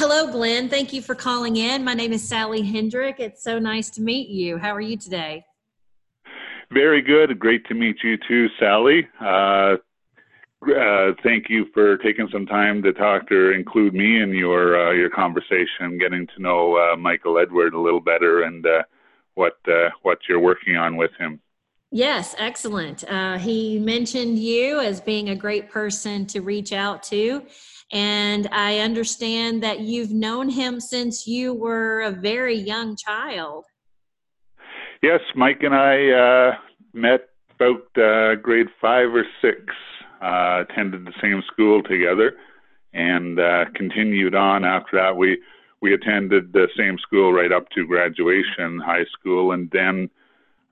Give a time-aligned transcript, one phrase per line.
[0.00, 0.70] Hello, Glen.
[0.70, 1.84] Thank you for calling in.
[1.84, 3.16] My name is Sally Hendrick.
[3.18, 4.56] It's so nice to meet you.
[4.56, 5.44] How are you today?
[6.72, 7.38] Very good.
[7.38, 9.06] Great to meet you too, Sally.
[9.20, 9.76] Uh,
[10.74, 14.92] uh, thank you for taking some time to talk to include me in your uh,
[14.92, 18.82] your conversation, getting to know uh, Michael Edward a little better and uh,
[19.34, 21.42] what uh, what you're working on with him.
[21.92, 23.04] Yes, excellent.
[23.40, 27.44] he mentioned you as being a great person to reach out to.
[27.92, 33.64] And I understand that you've known him since you were a very young child.
[35.02, 36.54] Yes, Mike and I uh,
[36.92, 39.60] met about uh, grade five or six,
[40.22, 42.36] uh, attended the same school together,
[42.92, 45.16] and uh, continued on after that.
[45.16, 45.38] We
[45.80, 50.10] we attended the same school right up to graduation, high school, and then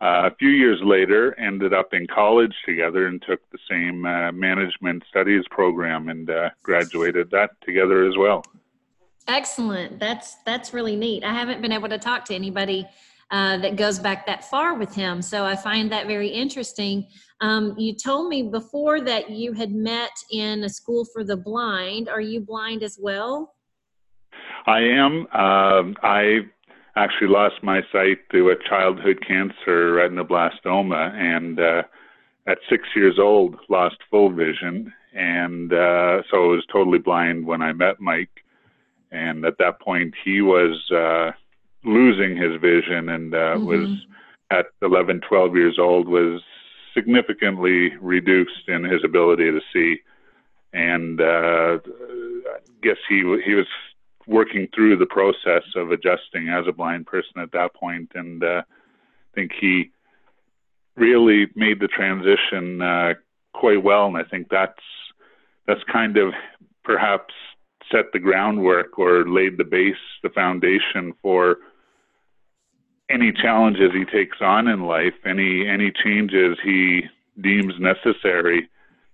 [0.01, 4.30] uh, a few years later ended up in college together and took the same uh,
[4.33, 8.45] management studies program and uh, graduated that together as well.
[9.27, 9.98] Excellent.
[9.98, 11.25] That's that's really neat.
[11.25, 12.86] I haven't been able to talk to anybody
[13.31, 15.20] uh, that goes back that far with him.
[15.20, 17.06] So I find that very interesting.
[17.41, 22.08] Um, you told me before that you had met in a school for the blind.
[22.08, 23.55] Are you blind as well?
[24.67, 25.27] I am.
[25.33, 26.47] Um, I
[27.05, 31.83] actually lost my sight to a childhood cancer retinoblastoma, and uh,
[32.47, 37.63] at six years old, lost full vision, and uh, so I was totally blind when
[37.63, 38.45] I met Mike.
[39.11, 41.33] And at that point, he was uh,
[41.85, 43.67] losing his vision and uh, mm-hmm.
[43.67, 44.07] was
[44.51, 46.43] at 11, 12 years old was
[46.95, 50.01] significantly reduced in his ability to see.
[50.73, 53.67] And uh, I guess he he was
[54.29, 58.62] working through the process of adjusting as a blind person at that point, and uh,
[58.62, 59.91] I think he
[60.97, 63.15] really made the transition uh,
[63.55, 64.07] quite well.
[64.07, 64.83] And I think that's
[65.67, 66.33] that's kind of
[66.85, 67.35] perhaps
[67.91, 71.57] set the groundwork or laid the base, the foundation for
[73.11, 77.02] any challenges he takes on in life, any any changes he
[77.41, 78.69] deems necessary.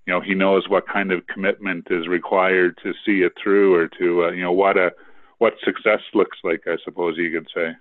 [0.07, 3.89] You know, he knows what kind of commitment is required to see it through, or
[3.99, 4.93] to uh, you know what a
[5.39, 6.63] what success looks like.
[6.67, 7.73] I suppose you could say.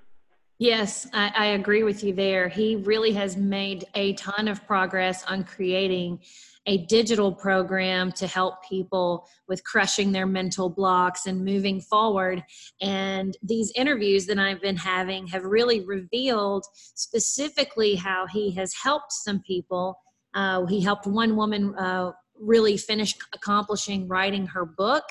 [0.60, 2.48] Yes, I, I agree with you there.
[2.48, 6.20] He really has made a ton of progress on creating
[6.66, 12.44] a digital program to help people with crushing their mental blocks and moving forward.
[12.82, 19.12] And these interviews that I've been having have really revealed specifically how he has helped
[19.12, 19.98] some people.
[20.34, 25.04] Uh, he helped one woman uh, really finish accomplishing writing her book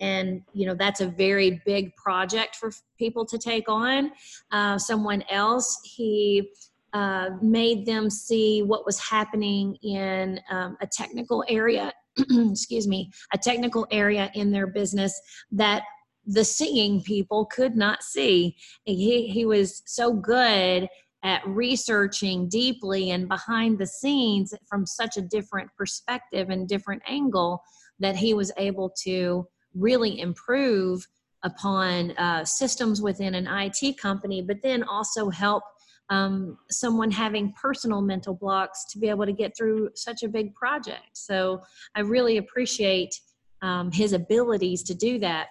[0.00, 4.10] and you know that's a very big project for people to take on.
[4.52, 6.50] Uh, someone else he
[6.92, 11.92] uh, made them see what was happening in um, a technical area
[12.50, 15.20] excuse me a technical area in their business
[15.52, 15.82] that
[16.28, 18.54] the seeing people could not see.
[18.84, 20.86] He, he was so good
[21.24, 27.62] at researching deeply and behind the scenes from such a different perspective and different angle
[27.98, 29.48] that he was able to
[29.78, 31.06] really improve
[31.44, 35.62] upon uh, systems within an IT company, but then also help
[36.10, 40.54] um, someone having personal mental blocks to be able to get through such a big
[40.54, 41.10] project.
[41.12, 41.62] So
[41.94, 43.14] I really appreciate
[43.62, 45.48] um, his abilities to do that.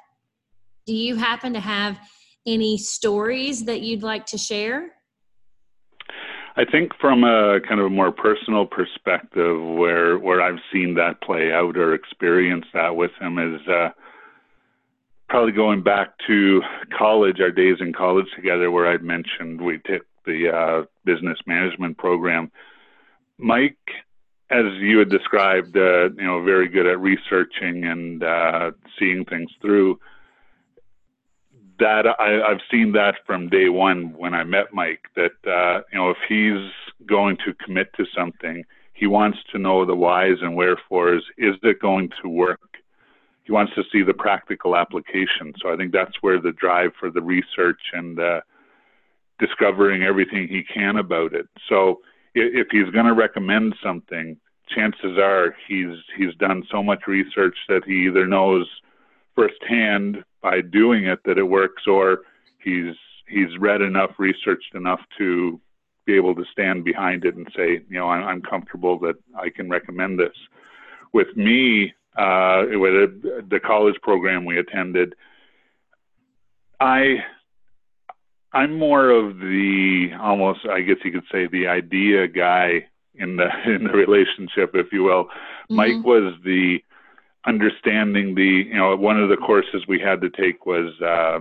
[0.86, 2.00] Do you happen to have
[2.46, 4.94] any stories that you'd like to share?
[6.56, 11.22] I think from a kind of a more personal perspective, where where I've seen that
[11.22, 13.90] play out or experienced that with him is uh,
[15.30, 16.62] probably going back to
[16.98, 21.98] college, our days in college together, where I'd mentioned we took the uh, business management
[21.98, 22.52] program.
[23.38, 23.78] Mike,
[24.50, 29.52] as you had described, uh, you know, very good at researching and uh, seeing things
[29.62, 30.00] through.
[31.80, 35.02] That I, I've seen that from day one when I met Mike.
[35.16, 36.72] That uh, you know, if he's
[37.06, 38.64] going to commit to something,
[38.94, 41.24] he wants to know the whys and wherefores.
[41.38, 42.77] Is it going to work?
[43.48, 45.54] He wants to see the practical application.
[45.62, 48.42] So I think that's where the drive for the research and uh,
[49.40, 51.48] discovering everything he can about it.
[51.70, 52.02] So
[52.36, 57.86] if he's going to recommend something, chances are he's he's done so much research that
[57.86, 58.68] he either knows
[59.34, 62.24] firsthand by doing it that it works, or
[62.62, 62.96] he's
[63.30, 65.58] he's read enough, researched enough to
[66.06, 69.50] be able to stand behind it and say, you know, I'm, I'm comfortable that I
[69.50, 70.36] can recommend this.
[71.14, 75.14] With me, uh, with the college program we attended,
[76.80, 77.24] I
[78.54, 83.50] I'm more of the almost, I guess you could say, the idea guy in the
[83.66, 85.26] in the relationship, if you will.
[85.26, 85.76] Mm-hmm.
[85.76, 86.80] Mike was the
[87.46, 91.40] understanding the you know one of the courses we had to take was uh,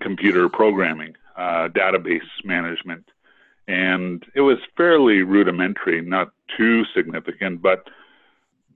[0.00, 3.10] computer programming, uh, database management,
[3.68, 7.88] and it was fairly rudimentary, not too significant, but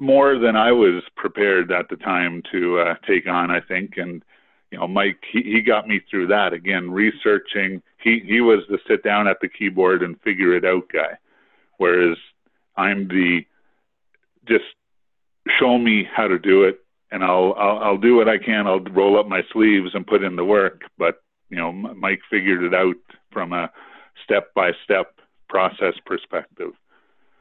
[0.00, 3.92] more than I was prepared at the time to uh, take on, I think.
[3.96, 4.22] And
[4.70, 6.52] you know, Mike, he, he got me through that.
[6.52, 7.82] Again, researching.
[8.02, 11.18] He he was the sit down at the keyboard and figure it out guy,
[11.76, 12.16] whereas
[12.76, 13.40] I'm the
[14.48, 14.64] just
[15.58, 16.80] show me how to do it,
[17.10, 18.66] and I'll I'll, I'll do what I can.
[18.66, 20.82] I'll roll up my sleeves and put in the work.
[20.96, 22.96] But you know, Mike figured it out
[23.32, 23.70] from a
[24.24, 25.14] step by step
[25.48, 26.70] process perspective.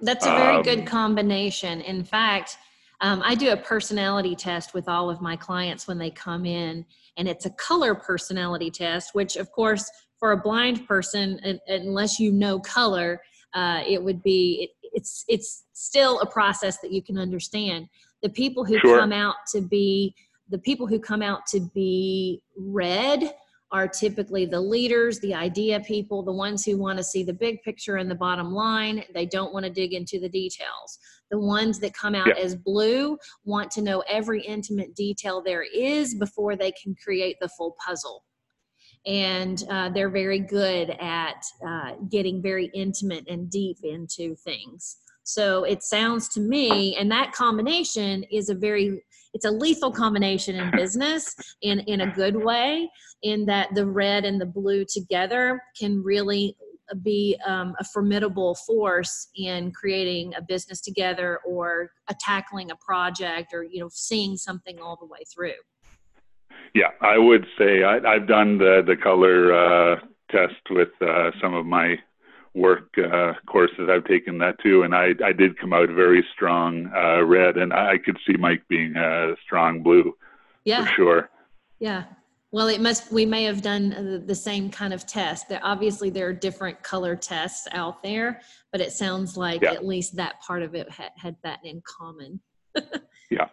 [0.01, 1.81] That's a very um, good combination.
[1.81, 2.57] In fact,
[3.01, 6.85] um, I do a personality test with all of my clients when they come in,
[7.17, 12.31] and it's a color personality test, which, of course, for a blind person, unless you
[12.31, 13.21] know color,
[13.53, 17.87] uh, it would be it, it's it's still a process that you can understand.
[18.21, 18.99] The people who sure.
[18.99, 20.13] come out to be
[20.49, 23.33] the people who come out to be red
[23.71, 27.61] are typically the leaders, the idea people, the ones who want to see the big
[27.61, 29.03] picture and the bottom line.
[29.13, 30.97] They don't want to dig into the details.
[31.29, 32.43] The ones that come out yeah.
[32.43, 37.49] as blue want to know every intimate detail there is before they can create the
[37.49, 38.23] full puzzle.
[39.05, 44.97] And uh, they're very good at uh, getting very intimate and deep into things.
[45.23, 49.03] So it sounds to me, and that combination is a very
[49.33, 52.89] it's a lethal combination in business in in a good way
[53.23, 56.55] in that the red and the blue together can really
[57.03, 63.53] be um, a formidable force in creating a business together or a tackling a project
[63.53, 65.51] or you know seeing something all the way through.
[66.73, 69.99] Yeah i would say I, have done the the color uh,
[70.31, 71.97] test with uh, some of my
[72.53, 76.91] work uh, courses I've taken that too, and I I did come out very strong
[76.95, 80.15] uh, red, and I could see Mike being a strong blue.
[80.65, 81.29] Yeah, for sure.
[81.79, 82.03] Yeah.
[82.51, 83.11] Well, it must.
[83.11, 85.49] We may have done the same kind of test.
[85.49, 88.41] There obviously there are different color tests out there,
[88.71, 89.73] but it sounds like yeah.
[89.73, 92.39] at least that part of it had, had that in common.
[93.29, 93.49] yeah.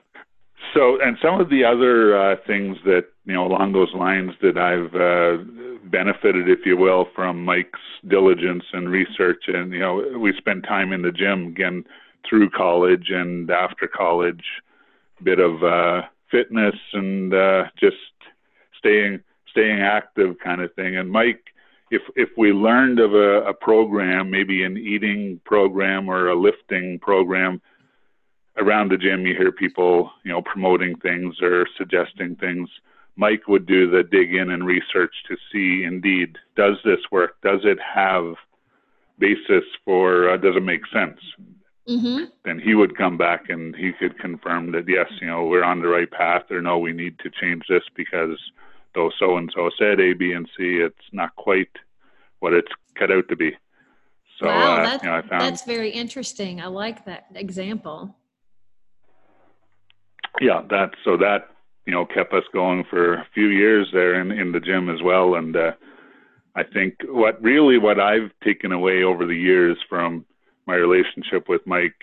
[0.76, 4.58] So, and some of the other uh, things that you know along those lines that
[4.58, 5.43] I've uh,
[5.88, 10.93] benefited, if you will, from Mike's diligence and research, and you know we spent time
[10.93, 11.84] in the gym again
[12.28, 14.44] through college and after college,
[15.23, 17.96] bit of uh, fitness and uh, just
[18.79, 19.20] staying
[19.50, 20.99] staying active kind of thing.
[20.99, 21.43] And Mike,
[21.90, 26.99] if if we learned of a, a program, maybe an eating program or a lifting
[26.99, 27.62] program
[28.58, 32.69] around the gym, you hear people, you know, promoting things or suggesting things.
[33.17, 37.41] Mike would do the dig in and research to see indeed does this work?
[37.43, 38.35] Does it have
[39.19, 40.31] basis for?
[40.31, 41.19] Uh, does it make sense?
[41.88, 42.25] Mm-hmm.
[42.44, 45.81] Then he would come back and he could confirm that yes, you know, we're on
[45.81, 48.38] the right path, or no, we need to change this because
[48.94, 51.70] though so and so said A, B, and C, it's not quite
[52.41, 53.53] what it's cut out to be.
[54.41, 56.61] So wow, uh, that's, you know, found, that's very interesting.
[56.61, 58.14] I like that example
[60.40, 61.48] yeah, that so that
[61.86, 65.02] you know kept us going for a few years there in in the gym as
[65.02, 65.72] well, and uh,
[66.54, 70.24] I think what really what I've taken away over the years from
[70.66, 72.00] my relationship with Mike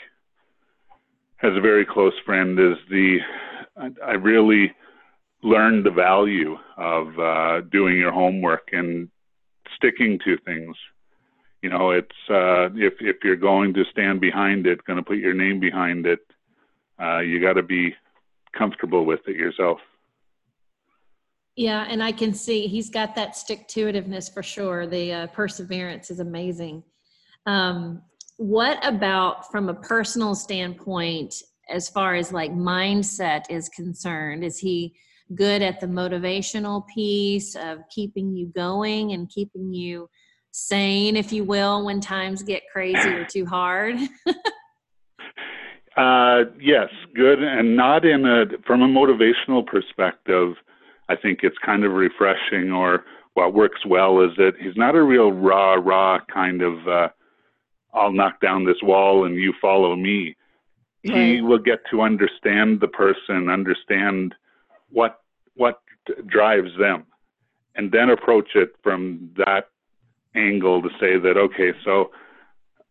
[1.42, 3.18] as a very close friend is the
[4.06, 4.72] I really
[5.42, 9.10] learned the value of uh, doing your homework and
[9.76, 10.76] sticking to things.
[11.62, 15.18] You know, it's uh, if if you're going to stand behind it, going to put
[15.18, 16.20] your name behind it,
[17.02, 17.96] uh, you got to be
[18.58, 19.80] comfortable with it yourself.
[21.56, 24.88] Yeah, and I can see he's got that stick to itiveness for sure.
[24.88, 26.84] The uh, perseverance is amazing.
[27.46, 28.02] Um,
[28.38, 31.36] what about from a personal standpoint,
[31.70, 34.44] as far as like mindset is concerned?
[34.44, 34.96] Is he
[35.36, 40.10] good at the motivational piece of keeping you going and keeping you
[40.52, 43.98] sane, if you will, when times get crazy or too hard?
[45.96, 50.56] Uh, yes, good, and not in a from a motivational perspective.
[51.10, 53.04] I think it's kind of refreshing, or
[53.36, 56.88] what works well is that he's not a real raw, raw kind of.
[56.88, 57.10] Uh,
[57.94, 60.36] I'll knock down this wall and you follow me.
[61.06, 61.36] Right.
[61.36, 64.34] He will get to understand the person, understand
[64.90, 65.20] what
[65.56, 65.82] what
[66.26, 67.06] drives them,
[67.76, 69.70] and then approach it from that
[70.36, 72.12] angle to say that okay, so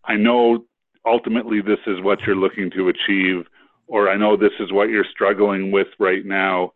[0.05, 0.65] I know
[1.07, 3.47] ultimately this is what you're looking to achieve,
[3.87, 6.73] or I know this is what you're struggling with right now,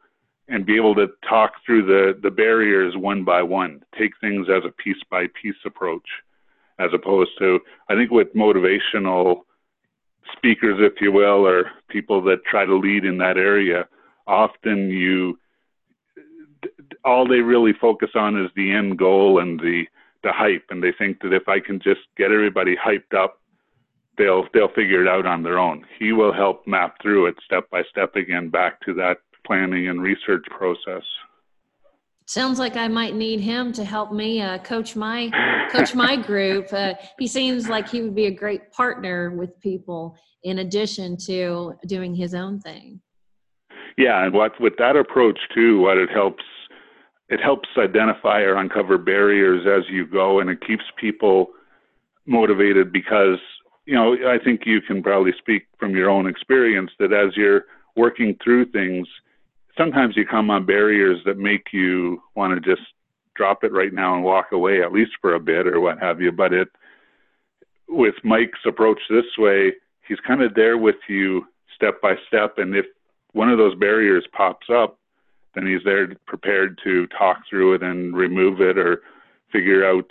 [0.49, 4.63] and be able to talk through the, the barriers one by one, take things as
[4.65, 6.07] a piece by piece approach,
[6.79, 9.43] as opposed to, I think with motivational
[10.37, 13.89] speakers, if you will, or people that try to lead in that area,
[14.27, 15.39] often you
[17.05, 19.85] all they really focus on is the end goal and the
[20.23, 23.41] the hype, and they think that if I can just get everybody hyped up,
[24.19, 25.85] they'll they'll figure it out on their own.
[25.99, 30.03] He will help map through it step by step again back to that planning and
[30.03, 31.03] research process.
[32.29, 35.31] Sounds like I might need him to help me uh, coach my
[35.71, 36.73] coach my group.
[36.73, 41.75] Uh, he seems like he would be a great partner with people in addition to
[41.87, 43.01] doing his own thing.
[43.97, 46.43] Yeah, and what with that approach too, what it helps
[47.29, 51.49] it helps identify or uncover barriers as you go, and it keeps people
[52.27, 53.39] motivated because
[53.87, 57.65] you know I think you can probably speak from your own experience that as you're
[57.97, 59.09] working through things
[59.77, 62.87] sometimes you come on barriers that make you want to just
[63.35, 66.21] drop it right now and walk away, at least for a bit or what have
[66.21, 66.33] you.
[66.33, 66.69] But it,
[67.89, 69.73] with Mike's approach this way,
[70.09, 72.55] he's kind of there with you step by step.
[72.57, 72.87] And if
[73.33, 74.99] one of those barriers pops up,
[75.55, 79.03] then he's there prepared to talk through it and remove it or
[79.53, 80.11] figure out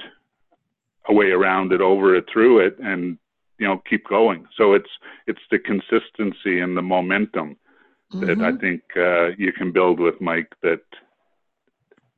[1.08, 3.18] a way around it, over it, through it, and
[3.60, 4.46] you know keep going.
[4.58, 4.90] So it's
[5.28, 7.58] it's the consistency and the momentum
[8.14, 8.26] mm-hmm.
[8.26, 8.58] that I mm-hmm.
[8.58, 10.82] think uh, you can build with Mike that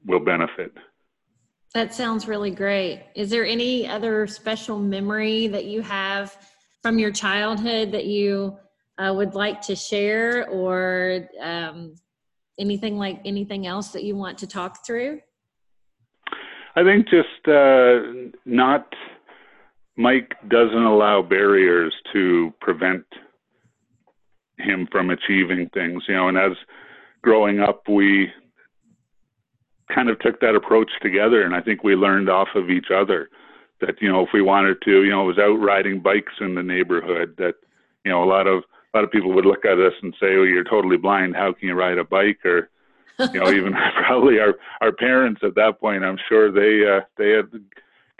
[0.05, 0.73] will benefit.
[1.73, 3.03] That sounds really great.
[3.15, 6.35] Is there any other special memory that you have
[6.81, 8.57] from your childhood that you
[8.97, 11.93] uh, would like to share, or um,
[12.57, 15.19] anything like anything else that you want to talk through?
[16.75, 18.87] I think just uh, not.
[19.97, 23.03] Mike doesn't allow barriers to prevent
[24.59, 26.53] him from achieving things, you know, and as
[27.21, 28.31] growing up, we
[29.93, 31.43] kind of took that approach together.
[31.43, 33.29] And I think we learned off of each other
[33.81, 36.55] that, you know, if we wanted to, you know, it was out riding bikes in
[36.55, 37.55] the neighborhood that,
[38.05, 38.63] you know, a lot of,
[38.93, 41.35] a lot of people would look at us and say, "Oh, you're totally blind.
[41.35, 42.69] How can you ride a bike?" Or,
[43.33, 43.73] you know, even
[44.07, 46.05] probably our our parents at that point.
[46.05, 47.51] I'm sure they uh, they had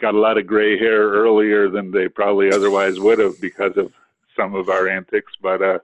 [0.00, 3.92] got a lot of gray hair earlier than they probably otherwise would have because of
[4.36, 5.32] some of our antics.
[5.42, 5.78] But uh,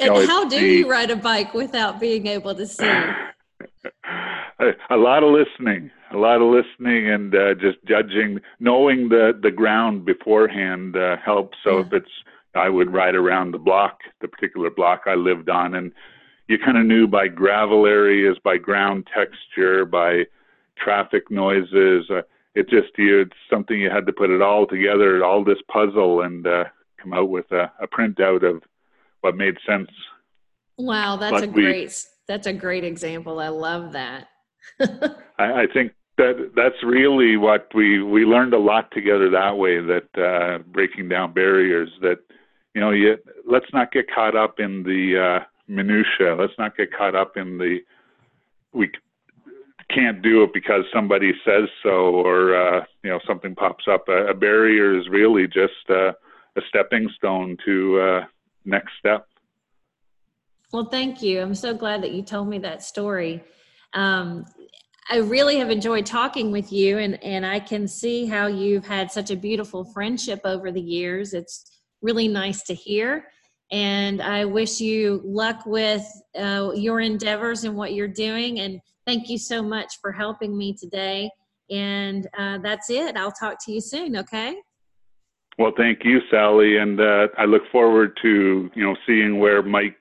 [0.00, 2.84] and know, how do the, you ride a bike without being able to see?
[4.58, 9.38] a, a lot of listening, a lot of listening, and uh, just judging, knowing the
[9.40, 11.56] the ground beforehand uh, helps.
[11.64, 11.86] So yeah.
[11.86, 12.10] if it's,
[12.54, 15.92] I would ride around the block, the particular block I lived on, and
[16.48, 20.24] you kind of knew by gravel areas, by ground texture, by
[20.78, 22.10] traffic noises.
[22.10, 22.22] Uh,
[22.56, 26.22] it just you, it's something you had to put it all together, all this puzzle,
[26.22, 26.64] and uh,
[26.98, 28.62] come out with a, a printout of
[29.20, 29.90] what made sense.
[30.78, 31.94] Wow, that's a great
[32.26, 33.40] that's a great example.
[33.40, 34.28] I love that.
[35.38, 39.78] I, I, think that that's really what we we learned a lot together that way.
[39.80, 41.90] That uh, breaking down barriers.
[42.00, 42.18] That
[42.74, 46.34] you know, you, let's not get caught up in the uh, minutia.
[46.34, 47.80] Let's not get caught up in the
[48.72, 48.90] we
[49.90, 54.08] can't do it because somebody says so, or uh, you know, something pops up.
[54.08, 56.14] A, a barrier is really just a
[56.68, 58.24] stepping stone to uh,
[58.64, 59.26] next step.
[60.72, 61.40] Well, thank you.
[61.40, 63.42] I'm so glad that you told me that story.
[63.94, 64.44] Um,
[65.08, 69.12] I really have enjoyed talking with you, and, and I can see how you've had
[69.12, 71.32] such a beautiful friendship over the years.
[71.32, 71.70] It's
[72.02, 73.28] really nice to hear.
[73.70, 76.04] And I wish you luck with
[76.36, 78.60] uh, your endeavors and what you're doing.
[78.60, 81.30] And thank you so much for helping me today.
[81.70, 83.16] And uh, that's it.
[83.16, 84.56] I'll talk to you soon, okay?
[85.58, 89.96] Well, thank you, Sally, and uh, I look forward to you know seeing where Mike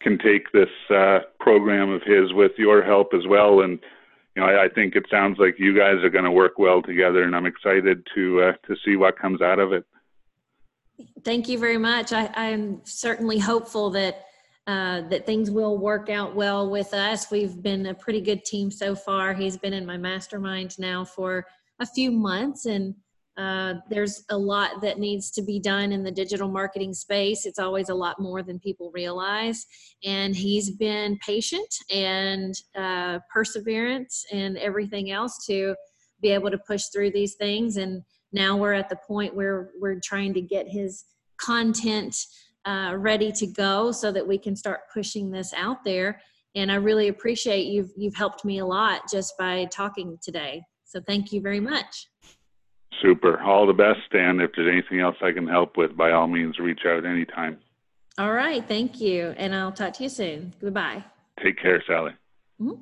[0.00, 3.60] can take this uh, program of his with your help as well.
[3.60, 3.78] And
[4.34, 6.82] you know, I, I think it sounds like you guys are going to work well
[6.82, 9.84] together, and I'm excited to uh, to see what comes out of it.
[11.24, 12.12] Thank you very much.
[12.12, 14.24] I, I'm certainly hopeful that
[14.68, 17.30] uh, that things will work out well with us.
[17.30, 19.32] We've been a pretty good team so far.
[19.32, 21.46] He's been in my mastermind now for
[21.80, 22.94] a few months, and
[23.38, 27.46] uh, there's a lot that needs to be done in the digital marketing space.
[27.46, 29.64] It's always a lot more than people realize.
[30.04, 35.76] And he's been patient and uh, perseverance and everything else to
[36.20, 37.78] be able to push through these things.
[37.78, 41.04] And now we're at the point where we're trying to get his
[41.38, 42.14] content
[42.64, 46.20] uh, ready to go so that we can start pushing this out there.
[46.54, 50.62] And I really appreciate you've you've helped me a lot just by talking today.
[50.84, 52.08] So thank you very much.
[53.02, 53.40] Super.
[53.40, 54.12] All the best.
[54.12, 57.58] And if there's anything else I can help with, by all means, reach out anytime.
[58.18, 58.66] All right.
[58.66, 59.34] Thank you.
[59.36, 60.54] And I'll talk to you soon.
[60.60, 61.04] Goodbye.
[61.42, 62.12] Take care, Sally.
[62.60, 62.80] Mm-hmm.